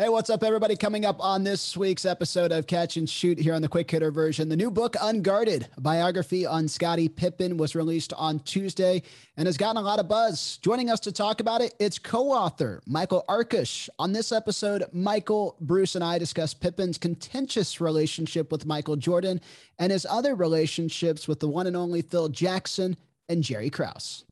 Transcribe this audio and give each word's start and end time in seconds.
Hey, 0.00 0.08
what's 0.08 0.30
up, 0.30 0.44
everybody? 0.44 0.76
Coming 0.76 1.04
up 1.04 1.16
on 1.18 1.42
this 1.42 1.76
week's 1.76 2.04
episode 2.04 2.52
of 2.52 2.68
Catch 2.68 2.96
and 2.96 3.10
Shoot 3.10 3.36
here 3.36 3.52
on 3.52 3.62
the 3.62 3.68
Quick 3.68 3.90
Hitter 3.90 4.12
version, 4.12 4.48
the 4.48 4.56
new 4.56 4.70
book, 4.70 4.94
Unguarded, 5.00 5.66
a 5.76 5.80
biography 5.80 6.46
on 6.46 6.68
Scottie 6.68 7.08
Pippen, 7.08 7.56
was 7.56 7.74
released 7.74 8.12
on 8.12 8.38
Tuesday 8.38 9.02
and 9.36 9.46
has 9.46 9.56
gotten 9.56 9.76
a 9.76 9.84
lot 9.84 9.98
of 9.98 10.06
buzz. 10.06 10.58
Joining 10.58 10.88
us 10.88 11.00
to 11.00 11.10
talk 11.10 11.40
about 11.40 11.62
it, 11.62 11.74
it's 11.80 11.98
co 11.98 12.30
author 12.30 12.80
Michael 12.86 13.24
Arkush. 13.28 13.88
On 13.98 14.12
this 14.12 14.30
episode, 14.30 14.84
Michael, 14.92 15.56
Bruce, 15.60 15.96
and 15.96 16.04
I 16.04 16.18
discuss 16.18 16.54
Pippen's 16.54 16.96
contentious 16.96 17.80
relationship 17.80 18.52
with 18.52 18.66
Michael 18.66 18.94
Jordan 18.94 19.40
and 19.80 19.90
his 19.90 20.06
other 20.08 20.36
relationships 20.36 21.26
with 21.26 21.40
the 21.40 21.48
one 21.48 21.66
and 21.66 21.76
only 21.76 22.02
Phil 22.02 22.28
Jackson 22.28 22.96
and 23.28 23.42
Jerry 23.42 23.68
Krause. 23.68 24.24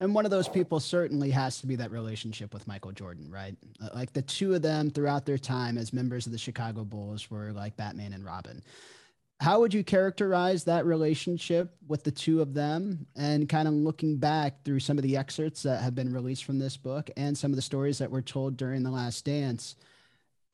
And 0.00 0.14
one 0.14 0.24
of 0.24 0.30
those 0.30 0.48
people 0.48 0.80
certainly 0.80 1.30
has 1.30 1.60
to 1.60 1.66
be 1.66 1.76
that 1.76 1.90
relationship 1.90 2.52
with 2.52 2.66
Michael 2.66 2.92
Jordan, 2.92 3.30
right? 3.30 3.54
Uh, 3.80 3.88
like 3.94 4.12
the 4.12 4.22
two 4.22 4.54
of 4.54 4.62
them 4.62 4.90
throughout 4.90 5.24
their 5.24 5.38
time 5.38 5.78
as 5.78 5.92
members 5.92 6.26
of 6.26 6.32
the 6.32 6.38
Chicago 6.38 6.84
Bulls 6.84 7.30
were 7.30 7.52
like 7.52 7.76
Batman 7.76 8.12
and 8.12 8.24
Robin. 8.24 8.62
How 9.40 9.60
would 9.60 9.74
you 9.74 9.84
characterize 9.84 10.64
that 10.64 10.84
relationship 10.84 11.74
with 11.86 12.02
the 12.02 12.10
two 12.10 12.40
of 12.40 12.54
them 12.54 13.06
and 13.16 13.48
kind 13.48 13.68
of 13.68 13.74
looking 13.74 14.16
back 14.16 14.64
through 14.64 14.80
some 14.80 14.98
of 14.98 15.02
the 15.02 15.16
excerpts 15.16 15.62
that 15.62 15.82
have 15.82 15.94
been 15.94 16.12
released 16.12 16.44
from 16.44 16.58
this 16.58 16.76
book 16.76 17.10
and 17.16 17.36
some 17.36 17.52
of 17.52 17.56
the 17.56 17.62
stories 17.62 17.98
that 17.98 18.10
were 18.10 18.22
told 18.22 18.56
during 18.56 18.82
the 18.82 18.90
last 18.90 19.24
dance? 19.24 19.76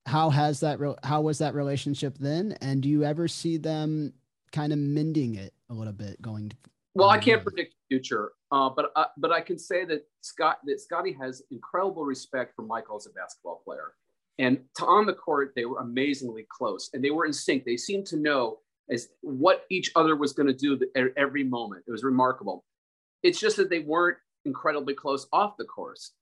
How 0.06 0.30
has 0.30 0.60
that 0.60 0.80
re- 0.80 0.94
how 1.04 1.20
was 1.20 1.38
that 1.38 1.54
relationship 1.54 2.16
then 2.18 2.56
and 2.62 2.82
do 2.82 2.88
you 2.88 3.04
ever 3.04 3.28
see 3.28 3.58
them 3.58 4.14
kind 4.50 4.72
of 4.72 4.78
mending 4.78 5.34
it 5.36 5.52
a 5.68 5.74
little 5.74 5.92
bit 5.92 6.20
going 6.20 6.52
well, 6.94 7.10
I 7.10 7.18
can't 7.18 7.42
predict 7.42 7.74
future, 7.90 8.32
uh, 8.52 8.70
but 8.70 8.92
uh, 8.96 9.06
but 9.18 9.32
I 9.32 9.40
can 9.40 9.58
say 9.58 9.84
that 9.84 10.06
Scott 10.20 10.58
that 10.64 10.80
Scottie 10.80 11.16
has 11.20 11.42
incredible 11.50 12.04
respect 12.04 12.54
for 12.54 12.62
Michael 12.62 12.96
as 12.96 13.06
a 13.06 13.10
basketball 13.10 13.60
player, 13.64 13.94
and 14.38 14.60
to, 14.76 14.86
on 14.86 15.06
the 15.06 15.12
court 15.12 15.52
they 15.56 15.64
were 15.64 15.80
amazingly 15.80 16.46
close, 16.48 16.90
and 16.94 17.04
they 17.04 17.10
were 17.10 17.26
in 17.26 17.32
sync. 17.32 17.64
They 17.64 17.76
seemed 17.76 18.06
to 18.06 18.16
know 18.16 18.58
as 18.90 19.08
what 19.20 19.64
each 19.70 19.90
other 19.96 20.16
was 20.16 20.32
going 20.32 20.46
to 20.46 20.54
do 20.54 20.78
at 20.96 21.04
every 21.16 21.44
moment. 21.44 21.84
It 21.86 21.90
was 21.90 22.04
remarkable. 22.04 22.64
It's 23.22 23.40
just 23.40 23.56
that 23.56 23.70
they 23.70 23.80
weren't 23.80 24.18
incredibly 24.44 24.94
close 24.94 25.26
off 25.32 25.56
the 25.58 25.64
course, 25.64 26.12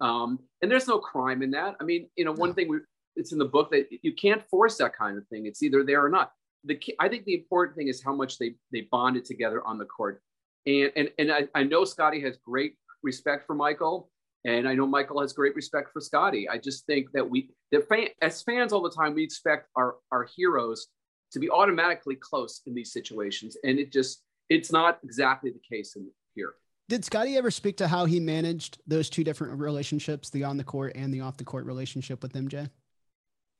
um, 0.00 0.38
and 0.62 0.70
there's 0.70 0.88
no 0.88 0.98
crime 0.98 1.42
in 1.42 1.50
that. 1.52 1.76
I 1.80 1.84
mean, 1.84 2.08
you 2.16 2.24
know, 2.24 2.32
one 2.32 2.54
thing 2.54 2.68
we, 2.68 2.78
it's 3.16 3.32
in 3.32 3.38
the 3.38 3.44
book 3.44 3.70
that 3.72 3.88
you 4.02 4.14
can't 4.14 4.42
force 4.48 4.78
that 4.78 4.96
kind 4.96 5.18
of 5.18 5.26
thing. 5.28 5.46
It's 5.46 5.62
either 5.62 5.84
there 5.84 6.04
or 6.04 6.08
not 6.08 6.32
the 6.64 6.80
I 6.98 7.08
think 7.08 7.24
the 7.24 7.34
important 7.34 7.76
thing 7.76 7.88
is 7.88 8.02
how 8.02 8.14
much 8.14 8.38
they 8.38 8.54
they 8.72 8.82
bonded 8.90 9.24
together 9.24 9.66
on 9.66 9.78
the 9.78 9.84
court. 9.84 10.22
And 10.68 10.92
and 10.96 11.10
and 11.18 11.32
I, 11.32 11.48
I 11.54 11.62
know 11.62 11.84
Scottie 11.84 12.20
has 12.20 12.36
great 12.44 12.74
respect 13.02 13.46
for 13.46 13.54
Michael, 13.54 14.10
and 14.44 14.68
I 14.68 14.74
know 14.74 14.86
Michael 14.86 15.20
has 15.22 15.32
great 15.32 15.54
respect 15.56 15.90
for 15.92 16.00
Scottie. 16.00 16.48
I 16.48 16.58
just 16.58 16.84
think 16.84 17.10
that 17.14 17.28
we 17.28 17.50
the 17.72 17.80
fan, 17.80 18.08
as 18.20 18.42
fans 18.42 18.72
all 18.72 18.82
the 18.82 18.90
time 18.90 19.14
we 19.14 19.24
expect 19.24 19.68
our 19.76 19.96
our 20.12 20.28
heroes 20.36 20.88
to 21.32 21.38
be 21.38 21.48
automatically 21.50 22.16
close 22.16 22.60
in 22.66 22.74
these 22.74 22.92
situations, 22.92 23.56
and 23.64 23.78
it 23.78 23.90
just 23.90 24.22
it's 24.50 24.70
not 24.70 24.98
exactly 25.02 25.50
the 25.50 25.76
case 25.76 25.96
in 25.96 26.06
here. 26.34 26.52
Did 26.90 27.04
Scottie 27.04 27.36
ever 27.36 27.50
speak 27.50 27.78
to 27.78 27.88
how 27.88 28.04
he 28.04 28.20
managed 28.20 28.78
those 28.86 29.08
two 29.10 29.24
different 29.24 29.58
relationships, 29.58 30.28
the 30.30 30.44
on 30.44 30.58
the 30.58 30.64
court 30.64 30.92
and 30.94 31.12
the 31.12 31.22
off 31.22 31.38
the 31.38 31.44
court 31.44 31.64
relationship 31.64 32.22
with 32.22 32.32
MJ? 32.34 32.68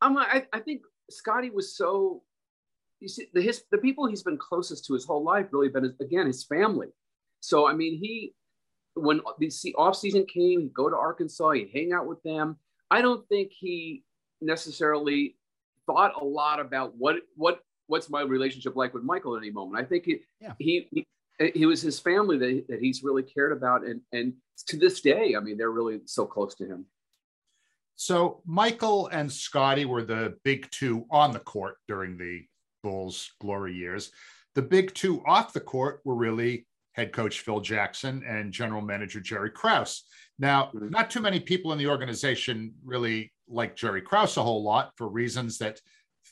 Um, 0.01 0.17
I, 0.17 0.47
I 0.53 0.61
think 0.61 0.83
Scottie 1.11 1.51
was 1.51 1.77
so 1.77 2.23
you 3.01 3.09
see 3.09 3.29
the 3.33 3.41
his 3.41 3.65
the 3.71 3.79
people 3.79 4.07
he's 4.07 4.23
been 4.23 4.39
closest 4.39 4.85
to 4.87 4.95
his 4.95 5.05
whole 5.05 5.25
life 5.25 5.47
really 5.53 5.69
been 5.69 5.95
again 6.01 6.27
his 6.27 6.45
family. 6.45 6.89
So 7.41 7.69
I 7.69 7.75
mean 7.75 7.99
he 7.99 8.35
when 8.95 9.21
the 9.39 9.75
off 9.77 9.97
season 9.97 10.27
came, 10.27 10.61
he'd 10.61 10.75
go 10.75 10.89
to 10.89 10.97
Arkansas, 10.97 11.51
he'd 11.53 11.71
hang 11.73 11.93
out 11.93 12.07
with 12.07 12.23
them. 12.23 12.57
I 12.91 13.01
don't 13.01 13.27
think 13.29 13.53
he 13.53 14.03
necessarily 14.41 15.37
thought 15.87 16.21
a 16.21 16.25
lot 16.25 16.61
about 16.61 16.95
what 16.97 17.17
what 17.37 17.61
what's 17.87 18.11
my 18.11 18.23
relationship 18.23 18.77
like 18.77 18.93
with 18.95 19.03
Michael 19.03 19.37
at 19.37 19.43
any 19.43 19.51
moment. 19.51 19.83
I 19.83 19.87
think 19.89 20.05
he 20.05 20.21
yeah. 20.41 20.55
he, 20.59 20.89
he 20.93 21.07
it 21.39 21.67
was 21.67 21.81
his 21.81 22.01
family 22.01 22.37
that, 22.37 22.65
that 22.69 22.81
he's 22.81 23.05
really 23.05 23.23
cared 23.23 23.53
about 23.53 23.85
and 23.85 24.01
and 24.13 24.33
to 24.67 24.77
this 24.77 25.01
day 25.01 25.37
i 25.37 25.41
mean 25.41 25.57
they're 25.57 25.71
really 25.71 26.01
so 26.05 26.27
close 26.27 26.53
to 26.57 26.67
him 26.67 26.85
so 27.95 28.43
michael 28.45 29.07
and 29.13 29.31
scottie 29.31 29.85
were 29.85 30.03
the 30.03 30.37
big 30.43 30.69
two 30.73 31.07
on 31.13 31.31
the 31.33 31.39
court 31.39 31.77
during 31.87 32.19
the 32.19 32.45
Bulls' 32.83 33.33
glory 33.41 33.75
years. 33.75 34.11
The 34.55 34.63
big 34.63 34.95
two 34.95 35.23
off 35.27 35.53
the 35.53 35.61
court 35.61 36.01
were 36.05 36.15
really 36.15 36.67
head 36.99 37.13
coach 37.13 37.41
Phil 37.41 37.61
Jackson 37.61 38.25
and 38.27 38.53
general 38.53 38.83
manager 38.83 39.21
Jerry 39.21 39.51
Krause. 39.51 40.03
Now, 40.39 40.65
mm-hmm. 40.75 40.91
not 40.91 41.11
too 41.11 41.21
many 41.21 41.39
people 41.39 41.73
in 41.73 41.79
the 41.79 41.87
organization 41.87 42.75
really 42.85 43.33
like 43.49 43.77
Jerry 43.77 44.03
Krause 44.03 44.37
a 44.37 44.43
whole 44.43 44.65
lot 44.65 44.91
for 44.97 45.09
reasons 45.09 45.59
that 45.59 45.81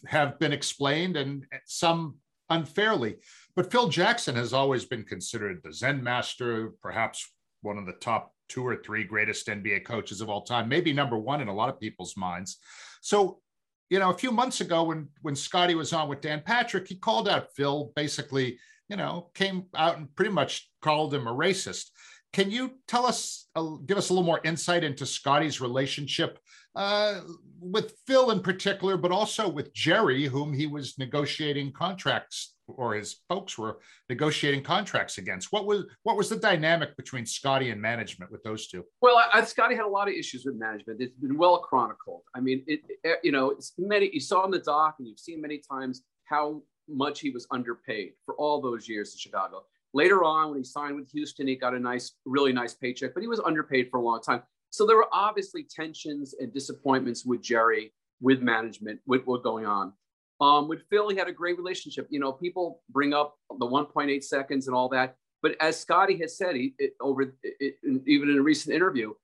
have 0.06 0.38
been 0.38 0.53
explained 0.53 1.16
and 1.16 1.47
some 1.66 2.16
unfairly. 2.50 3.16
But 3.54 3.71
Phil 3.71 3.88
Jackson 3.88 4.34
has 4.34 4.53
always 4.53 4.84
been 4.84 5.04
considered 5.04 5.60
the 5.62 5.72
Zen 5.72 6.03
master, 6.03 6.75
perhaps 6.83 7.31
one 7.62 7.78
of 7.78 7.87
the 7.87 7.93
top 7.93 8.33
two 8.48 8.66
or 8.66 8.77
three 8.77 9.04
greatest 9.04 9.47
NBA 9.47 9.84
coaches 9.84 10.21
of 10.21 10.28
all 10.28 10.43
time, 10.43 10.69
maybe 10.69 10.93
number 10.93 11.16
one 11.16 11.41
in 11.41 11.48
a 11.48 11.54
lot 11.54 11.69
of 11.69 11.81
people's 11.81 12.16
minds. 12.16 12.59
So 13.00 13.41
you 13.88 14.00
know, 14.00 14.10
a 14.10 14.19
few 14.19 14.33
months 14.33 14.60
ago 14.60 14.83
when 14.83 15.09
when 15.22 15.37
Scottie 15.37 15.77
was 15.77 15.93
on 15.93 16.09
with 16.09 16.21
Dan 16.21 16.43
Patrick, 16.44 16.88
he 16.88 16.97
called 16.97 17.28
out 17.28 17.54
Phil, 17.54 17.93
basically, 17.94 18.59
you 18.88 18.97
know, 18.97 19.30
came 19.34 19.64
out 19.74 19.98
and 19.98 20.14
pretty 20.14 20.30
much 20.32 20.70
called 20.82 21.14
him 21.14 21.26
a 21.26 21.32
racist. 21.32 21.91
Can 22.32 22.50
you 22.50 22.72
tell 22.86 23.06
us, 23.06 23.48
uh, 23.56 23.76
give 23.86 23.97
us 23.97 24.10
a 24.10 24.12
little 24.12 24.26
more 24.26 24.41
insight 24.44 24.84
into 24.84 25.06
Scottie's 25.06 25.60
relationship 25.60 26.38
uh, 26.74 27.20
with 27.60 27.94
Phil 28.06 28.30
in 28.30 28.41
particular, 28.41 28.97
but 28.97 29.10
also 29.10 29.48
with 29.48 29.72
Jerry, 29.72 30.26
whom 30.26 30.52
he 30.52 30.66
was 30.66 30.98
negotiating 30.98 31.72
contracts 31.72 32.56
or 32.69 32.94
his 32.94 33.20
folks 33.28 33.56
were 33.56 33.78
negotiating 34.08 34.62
contracts 34.62 35.18
against. 35.18 35.53
What 35.53 35.66
was 35.66 35.84
what 36.03 36.16
was 36.16 36.28
the 36.28 36.36
dynamic 36.36 36.97
between 36.97 37.24
Scotty 37.24 37.70
and 37.70 37.80
management 37.80 38.30
with 38.30 38.42
those 38.42 38.66
two? 38.66 38.84
Well, 39.00 39.22
I, 39.32 39.42
Scottie 39.44 39.76
had 39.76 39.84
a 39.84 39.88
lot 39.88 40.08
of 40.08 40.14
issues 40.14 40.44
with 40.44 40.56
management. 40.56 41.00
It's 41.00 41.14
been 41.14 41.38
well 41.38 41.58
chronicled. 41.58 42.22
I 42.34 42.41
mean, 42.41 42.64
it, 42.66 42.80
it, 43.04 43.20
you 43.22 43.32
know, 43.32 43.50
it's 43.50 43.72
many 43.78 44.10
you 44.12 44.20
saw 44.20 44.44
in 44.44 44.50
the 44.50 44.58
doc, 44.58 44.97
and 44.98 45.08
you've 45.08 45.20
seen 45.20 45.41
many 45.41 45.62
times 45.70 46.03
how 46.24 46.62
much 46.88 47.20
he 47.20 47.30
was 47.30 47.47
underpaid 47.50 48.12
for 48.24 48.34
all 48.36 48.60
those 48.60 48.88
years 48.88 49.12
in 49.12 49.19
Chicago. 49.19 49.64
Later 49.94 50.24
on, 50.24 50.50
when 50.50 50.58
he 50.58 50.64
signed 50.64 50.97
with 50.97 51.10
Houston, 51.12 51.47
he 51.47 51.56
got 51.56 51.74
a 51.74 51.78
nice, 51.78 52.12
really 52.24 52.52
nice 52.52 52.74
paycheck, 52.74 53.14
but 53.14 53.22
he 53.22 53.28
was 53.28 53.41
underpaid 53.41 53.88
for 53.91 53.98
a 53.98 54.02
long 54.02 54.20
time. 54.20 54.42
So 54.70 54.86
there 54.86 54.97
were 54.97 55.08
obviously 55.12 55.64
tensions 55.64 56.34
and 56.38 56.52
disappointments 56.52 57.24
with 57.24 57.41
Jerry, 57.41 57.92
with 58.20 58.42
management, 58.42 59.00
with 59.06 59.22
what 59.26 59.42
going 59.42 59.64
on. 59.64 59.92
Um, 60.41 60.69
with 60.69 60.82
Phil, 60.91 61.08
he 61.08 61.16
had 61.16 61.28
a 61.28 61.32
great 61.32 61.56
relationship. 61.56 62.08
You 62.10 62.20
know, 62.20 62.32
people 62.32 62.82
bring 62.91 63.14
up 63.14 63.36
the 63.58 63.66
1.8 63.66 64.22
seconds 64.22 64.66
and 64.66 64.76
all 64.76 64.88
that, 64.91 65.16
but 65.42 65.56
as 65.60 65.78
Scottie 65.78 66.18
has 66.18 66.36
said, 66.36 66.56
he, 66.56 66.74
it, 66.78 66.92
over 67.00 67.32
it, 67.42 67.77
even 68.06 68.30
in 68.30 68.39
a 68.39 68.42
recent 68.42 68.74
interview, 68.74 69.15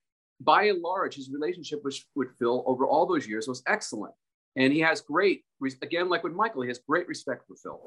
by 0.41 0.63
and 0.63 0.81
large, 0.81 1.15
his 1.15 1.29
relationship 1.29 1.81
with, 1.83 1.99
with 2.15 2.29
Phil 2.39 2.63
over 2.65 2.85
all 2.87 3.05
those 3.05 3.27
years 3.27 3.47
was 3.47 3.61
excellent, 3.67 4.13
and 4.55 4.71
he 4.71 4.79
has 4.79 5.01
great, 5.01 5.43
again, 5.81 6.09
like 6.09 6.23
with 6.23 6.33
Michael, 6.33 6.61
he 6.61 6.67
has 6.67 6.79
great 6.87 7.07
respect 7.07 7.45
for 7.47 7.55
Phil. 7.55 7.79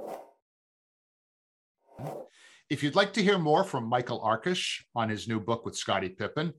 If 2.69 2.83
you'd 2.83 2.97
like 2.97 3.13
to 3.13 3.23
hear 3.23 3.39
more 3.39 3.63
from 3.63 3.85
Michael 3.85 4.21
Arkush 4.21 4.83
on 4.95 5.09
his 5.09 5.29
new 5.29 5.39
book 5.39 5.65
with 5.65 5.77
Scottie 5.77 6.09
Pippen, 6.09 6.53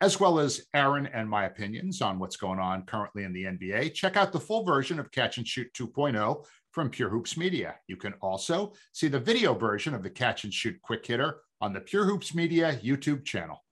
as 0.00 0.18
well 0.18 0.38
as 0.38 0.66
Aaron 0.74 1.06
and 1.06 1.30
my 1.30 1.44
opinions 1.44 2.02
on 2.02 2.18
what's 2.18 2.36
going 2.36 2.58
on 2.58 2.82
currently 2.82 3.22
in 3.22 3.32
the 3.32 3.44
NBA, 3.44 3.94
check 3.94 4.16
out 4.16 4.32
the 4.32 4.40
full 4.40 4.64
version 4.64 4.98
of 4.98 5.12
Catch 5.12 5.38
and 5.38 5.46
Shoot 5.46 5.72
2.0 5.72 6.44
from 6.72 6.90
Pure 6.90 7.08
Hoops 7.10 7.36
Media. 7.36 7.76
You 7.86 7.96
can 7.96 8.14
also 8.20 8.72
see 8.92 9.08
the 9.08 9.20
video 9.20 9.54
version 9.54 9.94
of 9.94 10.02
the 10.02 10.10
Catch 10.10 10.44
and 10.44 10.52
Shoot 10.52 10.82
Quick 10.82 11.06
Hitter 11.06 11.36
on 11.60 11.72
the 11.72 11.80
Pure 11.80 12.06
Hoops 12.06 12.34
Media 12.34 12.78
YouTube 12.82 13.24
channel. 13.24 13.63